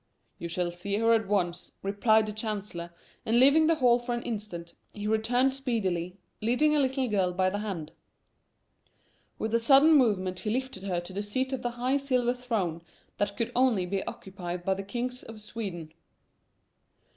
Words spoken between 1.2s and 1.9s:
once,"